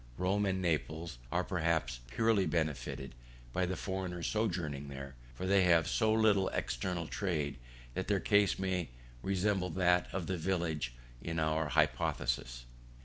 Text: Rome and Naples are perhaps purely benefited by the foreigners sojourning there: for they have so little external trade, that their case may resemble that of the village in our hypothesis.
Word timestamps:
Rome 0.17 0.47
and 0.47 0.63
Naples 0.63 1.19
are 1.31 1.43
perhaps 1.43 1.99
purely 2.09 2.47
benefited 2.47 3.13
by 3.53 3.67
the 3.67 3.75
foreigners 3.75 4.25
sojourning 4.25 4.87
there: 4.87 5.13
for 5.35 5.45
they 5.45 5.65
have 5.65 5.87
so 5.87 6.11
little 6.11 6.49
external 6.49 7.05
trade, 7.05 7.59
that 7.93 8.07
their 8.07 8.19
case 8.19 8.57
may 8.57 8.89
resemble 9.21 9.69
that 9.69 10.11
of 10.11 10.25
the 10.25 10.37
village 10.37 10.95
in 11.21 11.37
our 11.37 11.67
hypothesis. 11.69 12.65